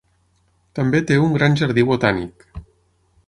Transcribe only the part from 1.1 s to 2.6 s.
té un gran jardí botànic.